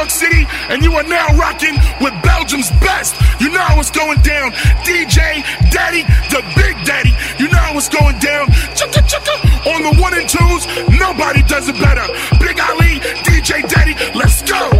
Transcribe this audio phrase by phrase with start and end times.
[0.00, 3.14] York City, and you are now rocking with Belgium's best.
[3.38, 4.52] You know what's it's going down.
[4.80, 7.12] DJ Daddy, the Big Daddy.
[7.38, 8.46] You know what's it's going down.
[8.72, 9.36] Chicka chicka
[9.68, 10.64] on the one and twos.
[10.98, 12.06] Nobody does it better.
[12.40, 14.79] Big Ali, DJ Daddy, let's go.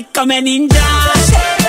[0.00, 1.59] est parti comme un ninja.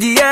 [0.00, 0.31] yeah.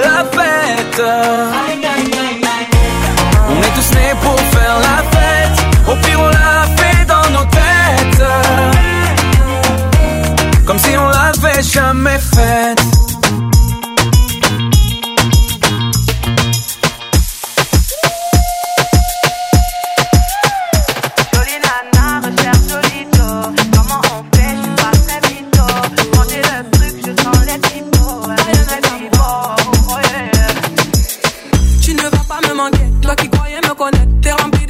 [0.00, 1.02] la fête.
[3.48, 5.58] On est tous nés pour faire la fête.
[5.88, 8.24] Au pire, on l'a fait dans nos têtes.
[10.66, 13.03] Comme si on l'avait jamais faite.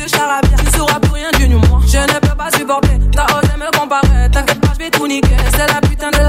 [0.05, 0.57] de charabia.
[0.59, 1.81] Tu sauras plus rien du nous moi.
[1.87, 2.99] Je ne peux pas supporter.
[3.13, 4.31] Ta haute me comparer.
[4.31, 5.37] T'inquiète pas, je vais tout niquer.
[5.53, 6.24] C'est la putain de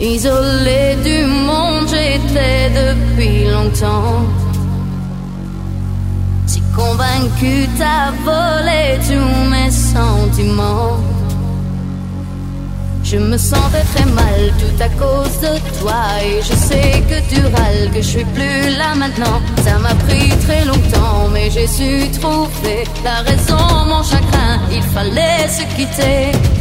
[0.00, 4.24] Isolé du monde, j'étais depuis longtemps.
[6.48, 11.03] J'ai convaincu, t'as volé tous mes sentiments.
[13.14, 16.02] Je me sentais très mal tout à cause de toi.
[16.20, 19.40] Et je sais que tu râles, que je suis plus là maintenant.
[19.64, 25.46] Ça m'a pris très longtemps mais j'ai su trouver La raison, mon chagrin, il fallait
[25.48, 26.53] se quitter.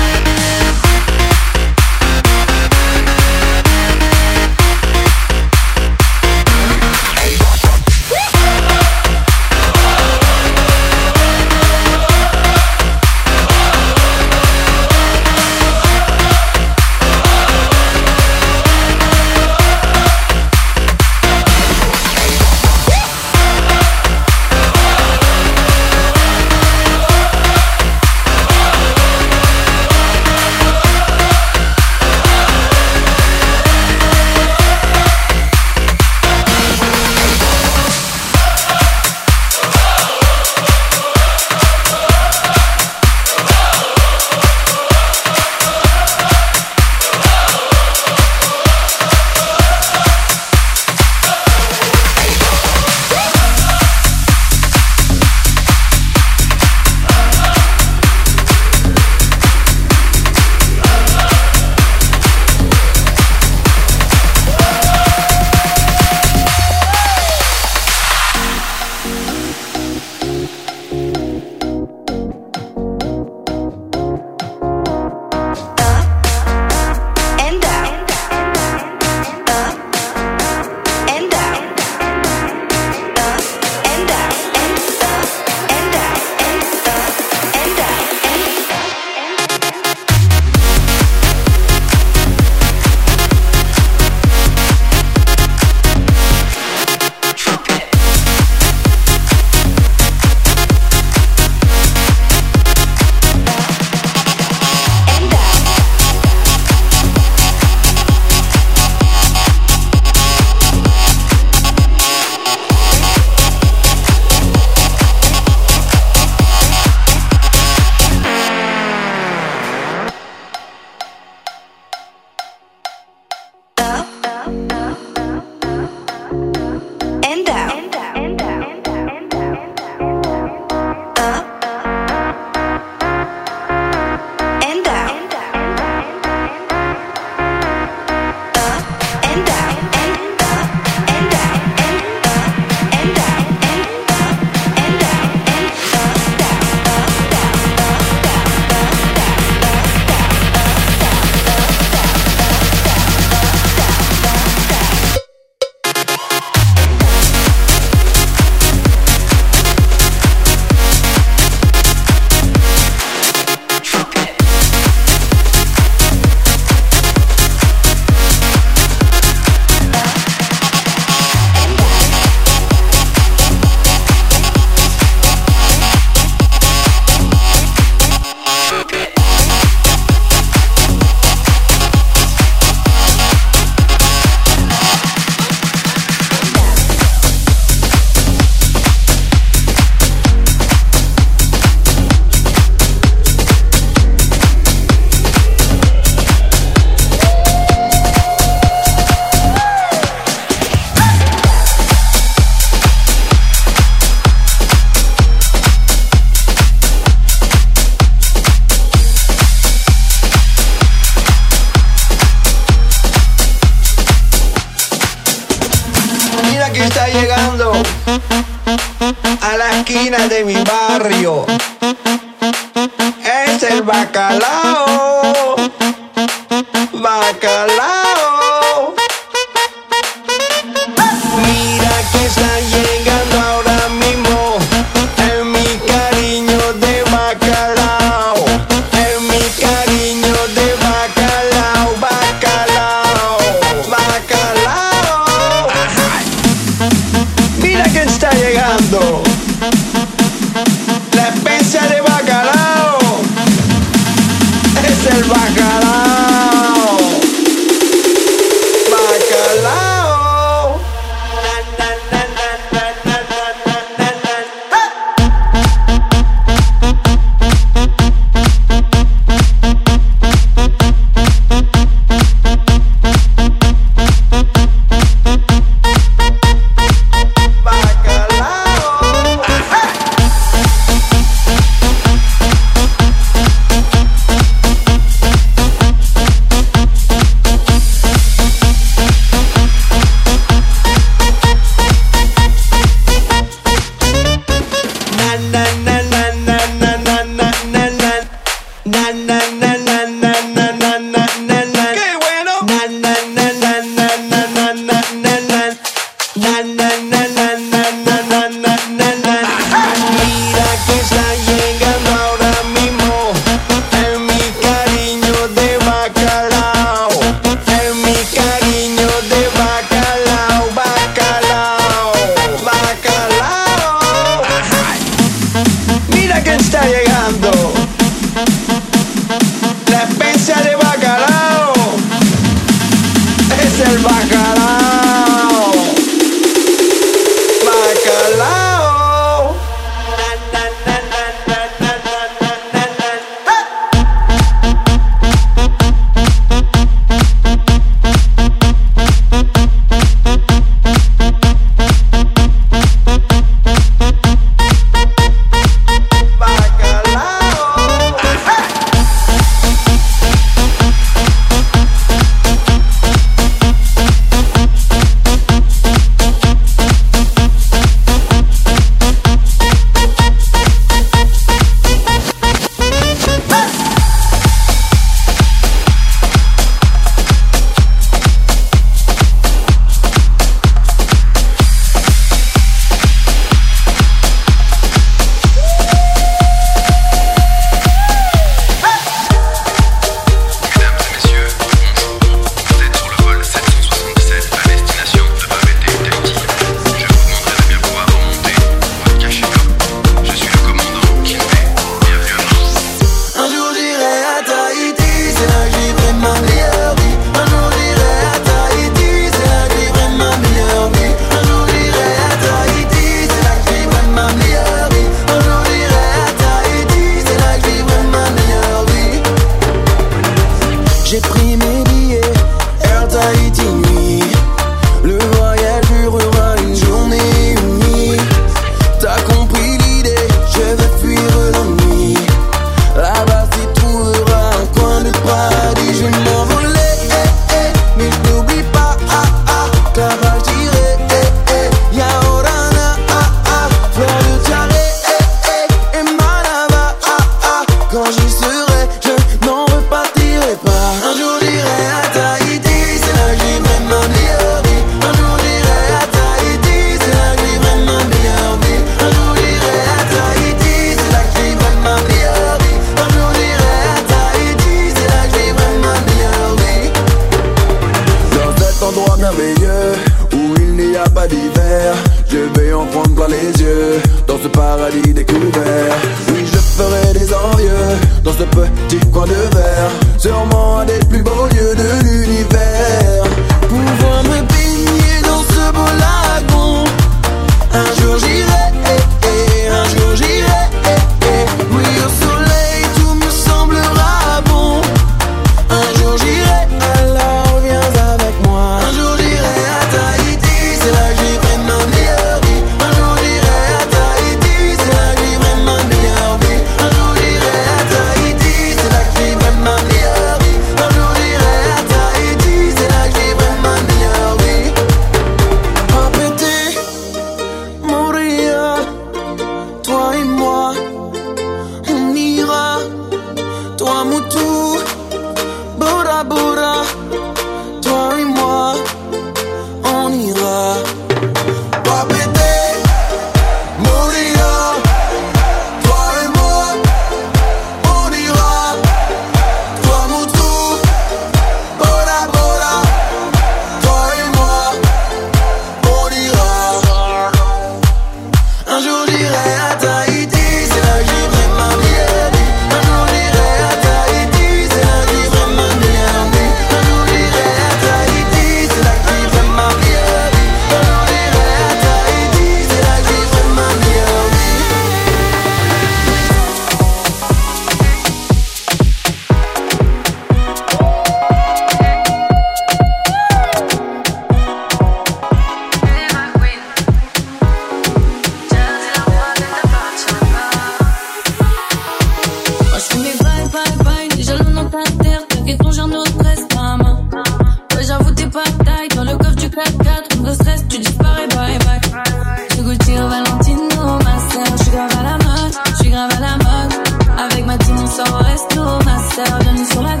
[597.91, 600.00] so I still myself and so I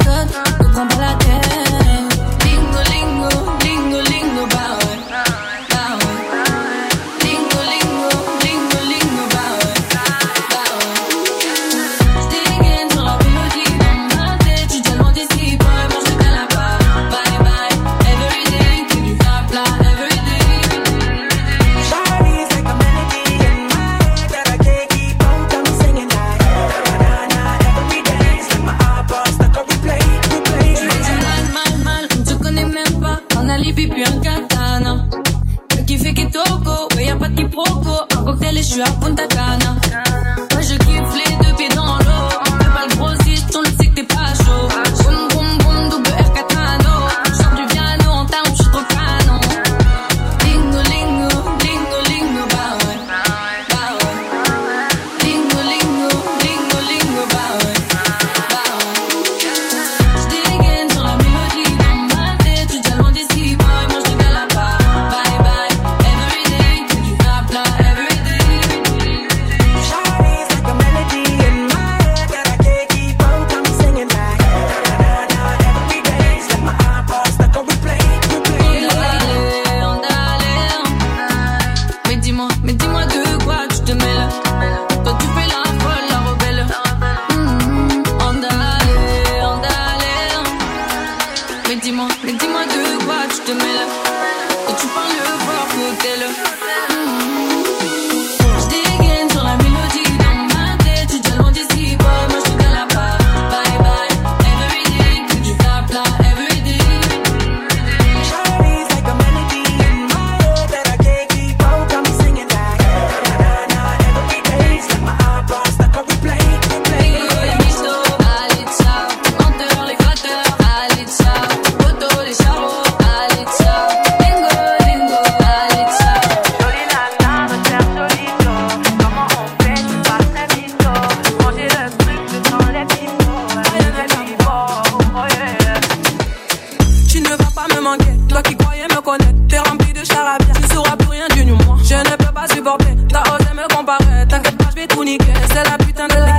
[137.81, 140.53] Toi qui croyais me connaître, t'es rempli de charabia.
[140.53, 141.77] Tu sauras plus rien du moi.
[141.83, 142.95] Je ne peux pas supporter.
[143.09, 144.27] T'as osé me comparer.
[144.29, 145.33] T'inquiète pas, je vais tout niquer.
[145.47, 146.30] C'est la putain de la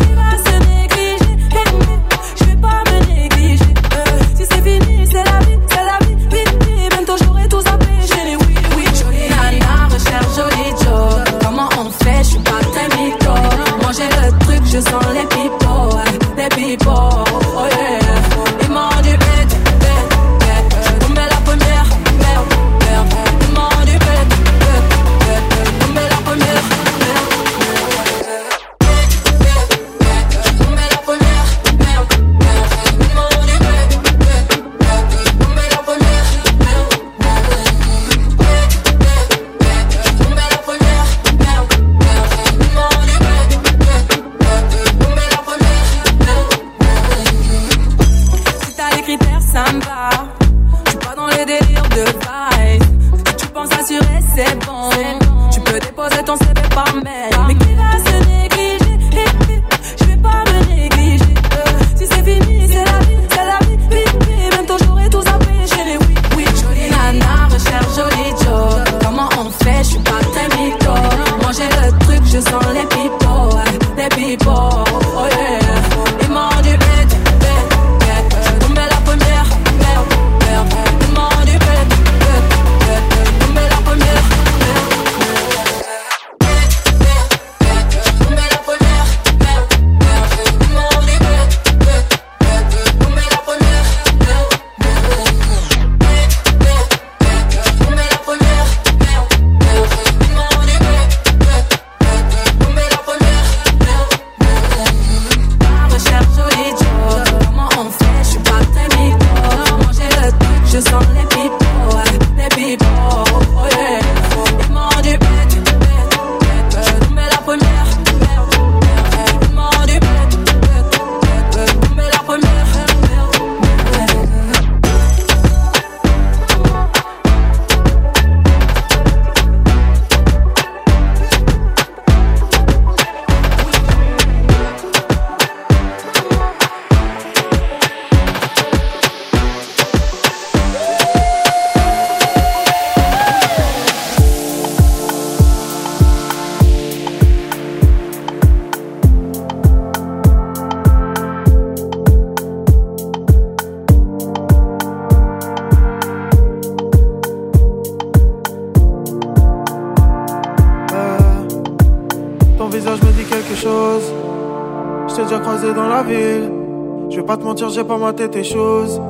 [167.70, 169.00] j'ai pas maté tes choses.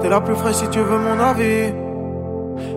[0.00, 1.72] T'es la plus fraîche si tu veux mon avis.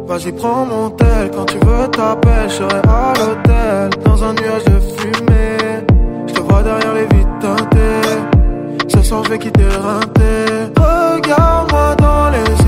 [0.07, 4.65] Vas-y, prends mon tel, quand tu veux t'appelles, je serai à l'hôtel, dans un nuage
[4.65, 5.85] de fumée.
[6.27, 8.87] Je te vois derrière les vitres teintées.
[8.87, 10.71] Ce soir, je vais quitter rinté.
[10.77, 12.64] Regarde-moi dans les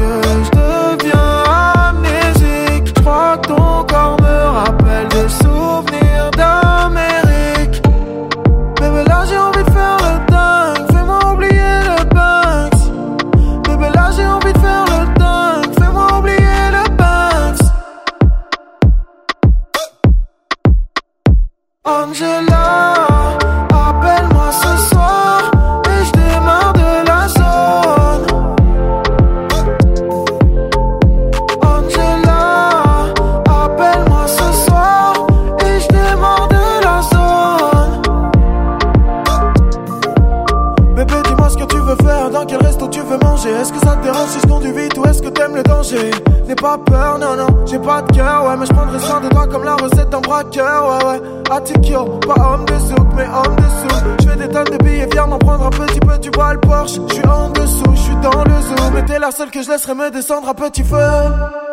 [59.77, 61.66] laisserai me descendre à petit feu.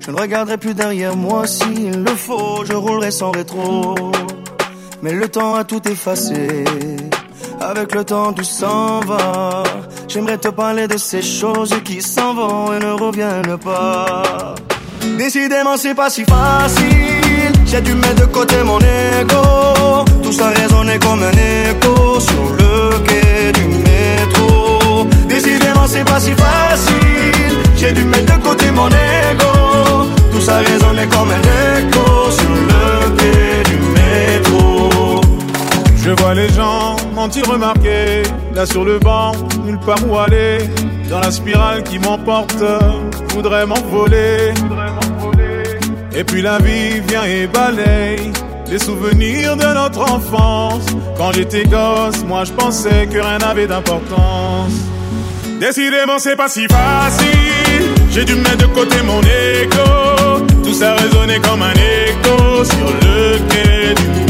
[0.00, 3.94] Je ne regarderai plus derrière moi s'il le faut, je roulerai sans rétro.
[5.02, 6.64] Mais le temps a tout effacé,
[7.60, 9.64] avec le temps tout s'en va.
[10.08, 14.54] J'aimerais te parler de ces choses qui s'en vont et ne reviennent pas.
[15.18, 17.52] Décidément, c'est pas si facile.
[17.66, 20.06] J'ai dû mettre de côté mon ego.
[20.22, 21.32] Tout ça résonnait comme un
[21.70, 25.04] écho sur le quai du métro.
[25.28, 27.29] Décidément, c'est pas si facile.
[37.28, 38.22] Remarquer
[38.54, 39.32] Là sur le banc,
[39.64, 40.58] nulle part où aller
[41.08, 42.62] Dans la spirale qui m'emporte
[43.34, 44.52] Voudrais m'envoler.
[46.16, 48.32] Et puis la vie vient et balaye
[48.70, 50.86] Les souvenirs de notre enfance.
[51.16, 54.72] Quand j'étais gosse, moi je pensais que rien n'avait d'importance.
[55.60, 57.84] Décidément c'est pas si facile.
[58.10, 63.38] J'ai dû mettre de côté mon ego Tout ça résonnait comme un écho Sur le
[63.48, 64.29] quai du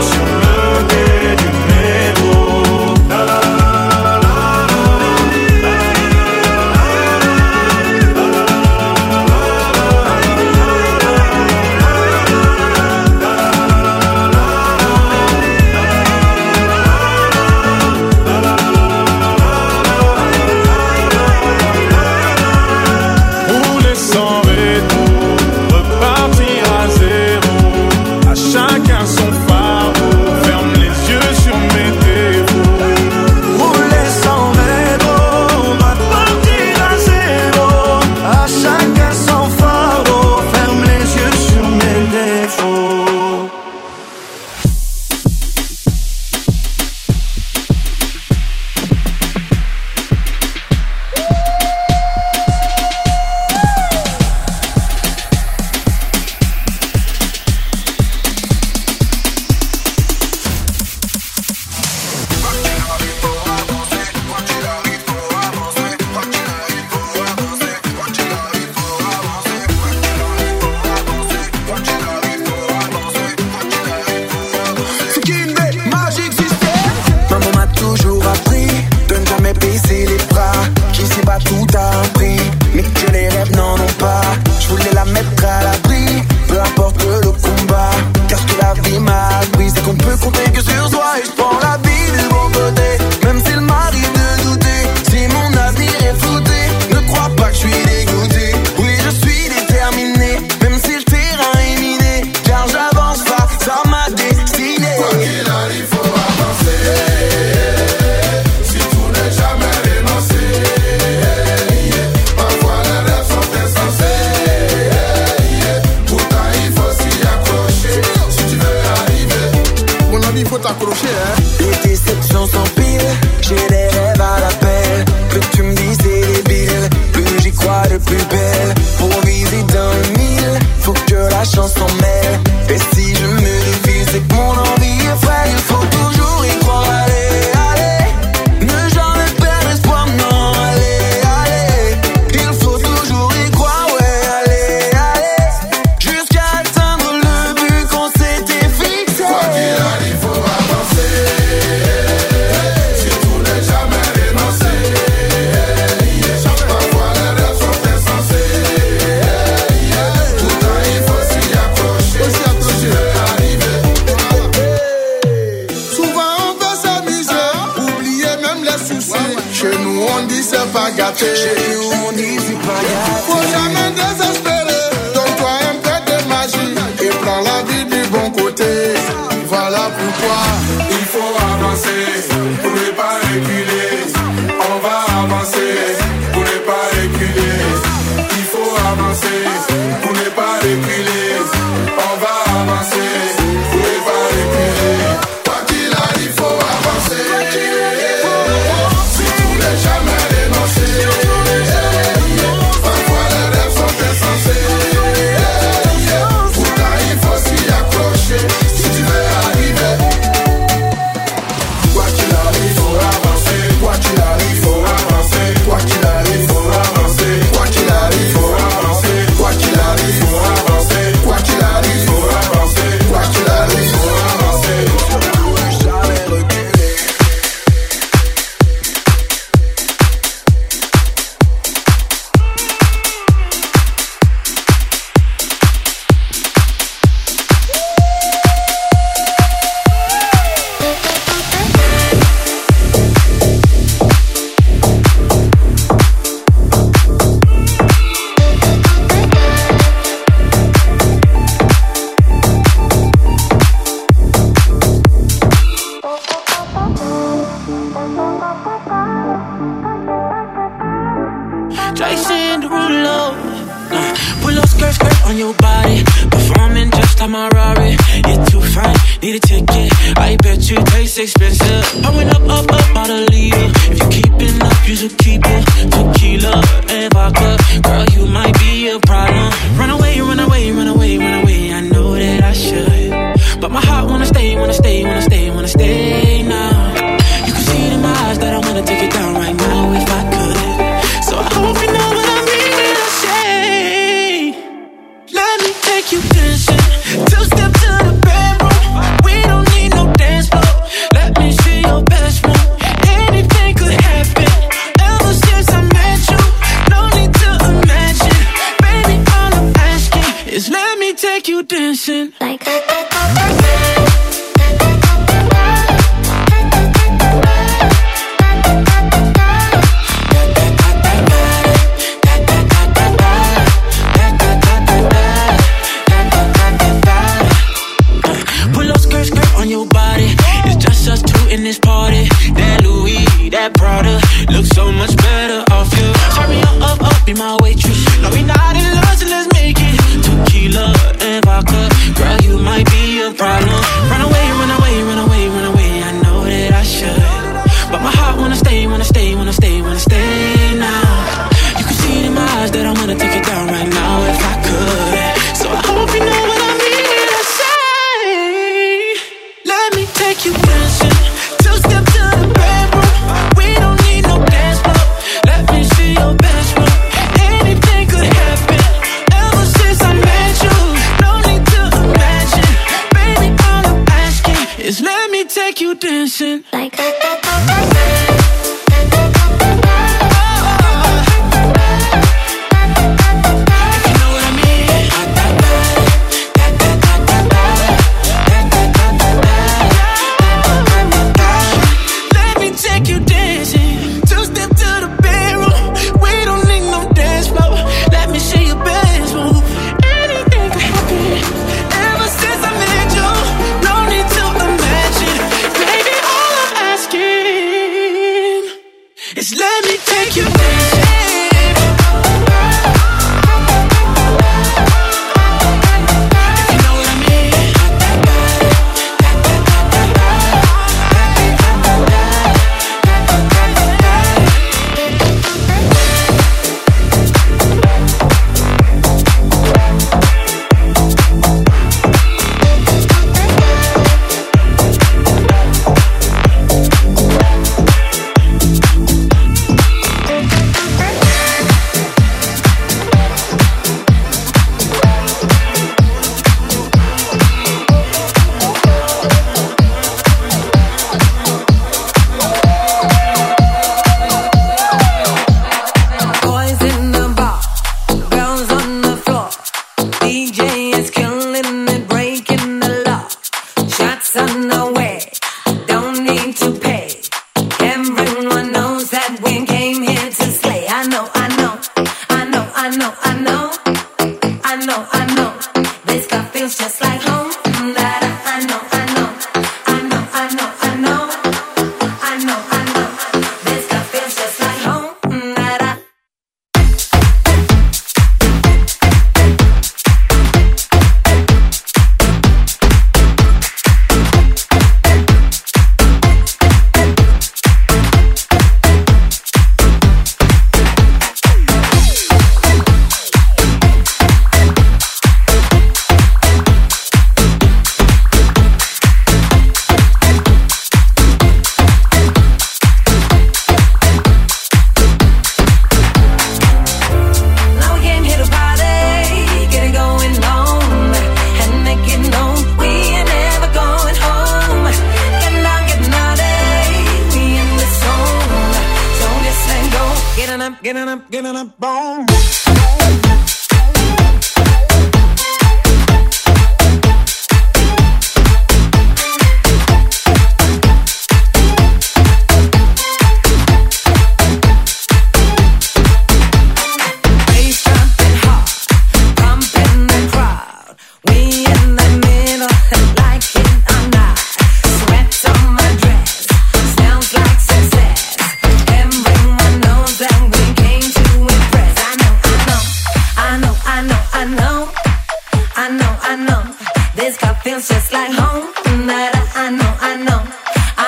[296.11, 297.25] You dancing.
[297.25, 297.70] Two step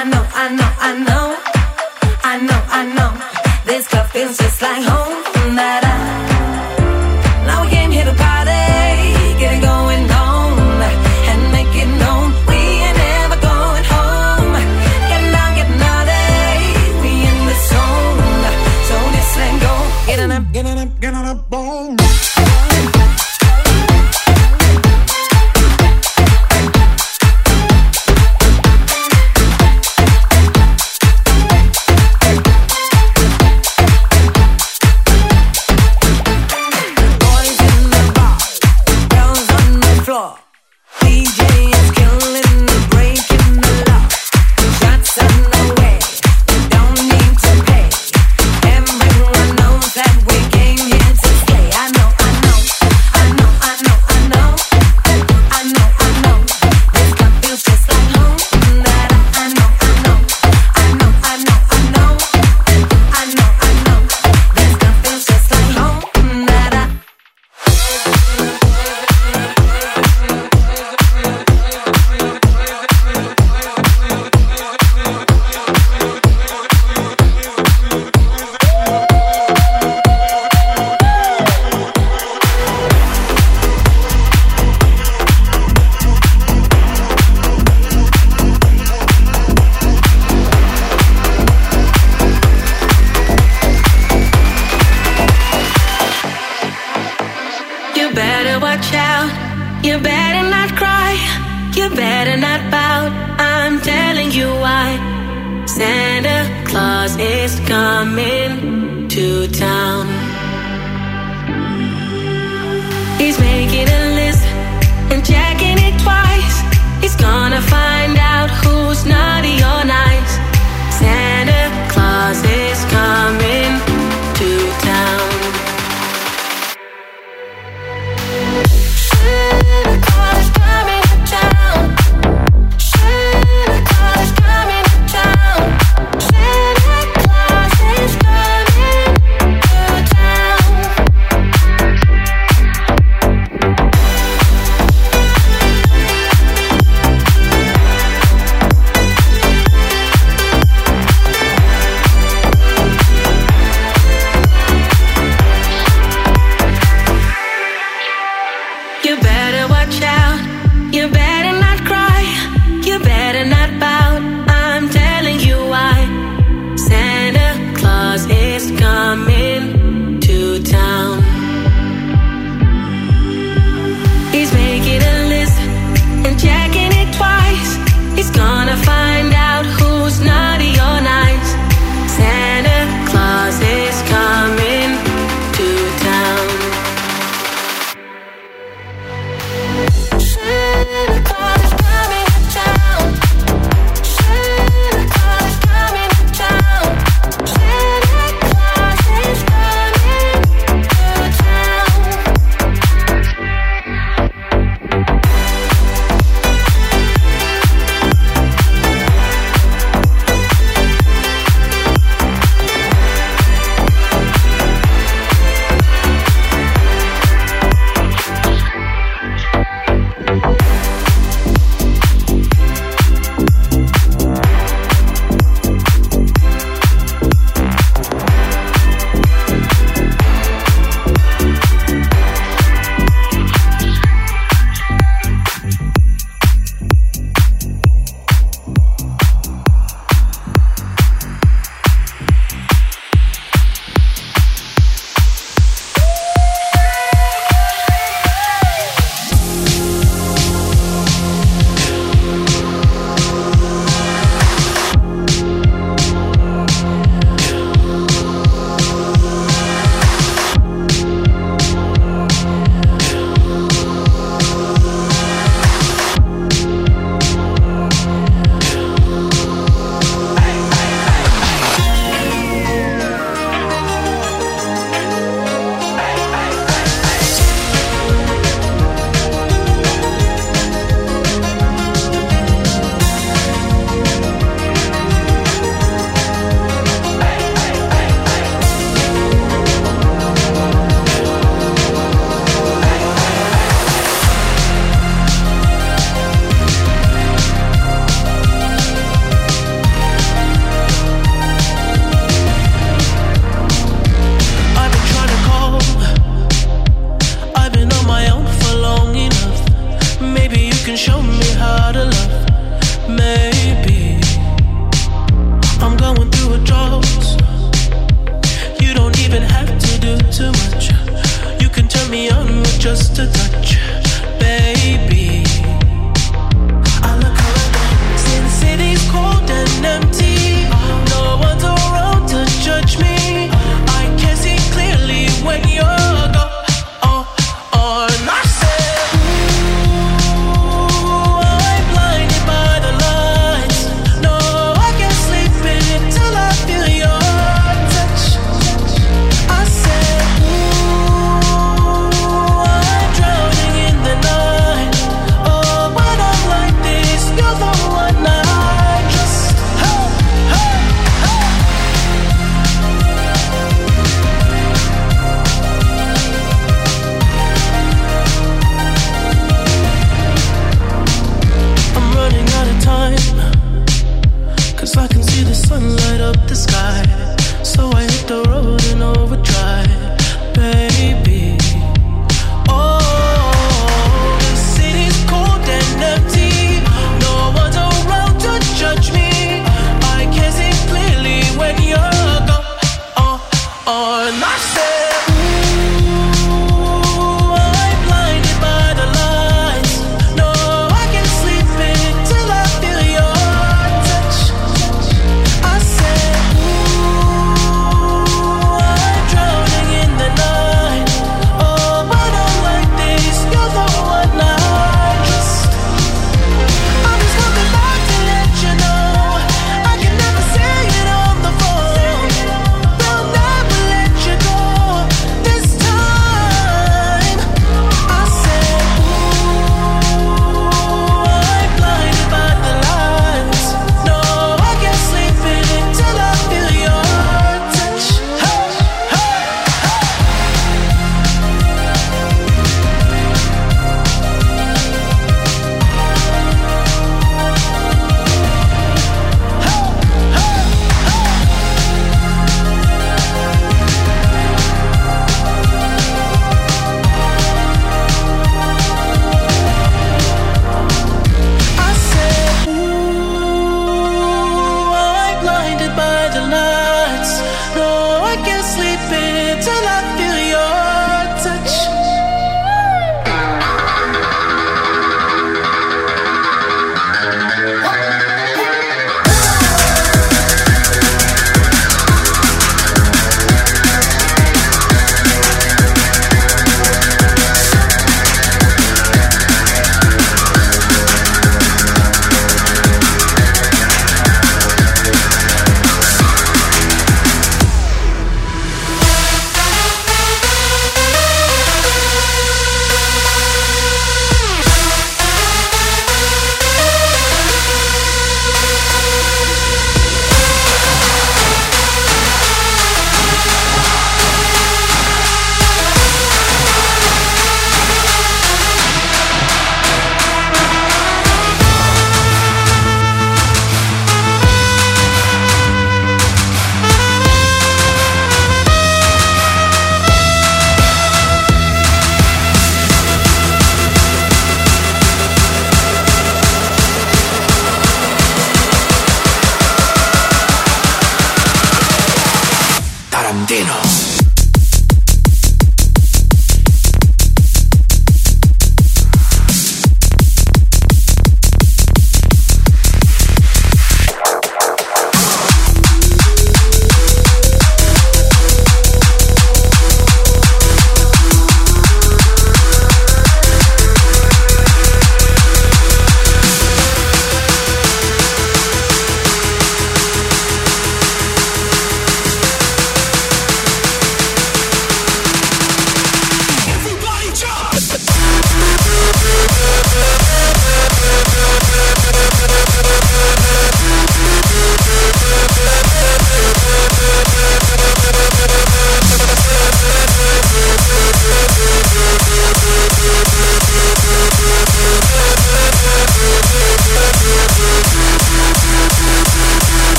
[0.00, 1.36] I know, I know, I know,
[2.24, 3.66] I know, I know.
[3.66, 4.99] This club feels just like home.